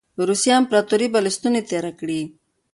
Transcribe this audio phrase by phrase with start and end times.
[0.29, 2.21] روسیې امپراطوري به یې له ستوني تېره کړي.